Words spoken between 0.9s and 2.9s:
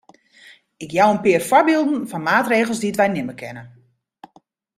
jou in pear foarbylden fan maatregels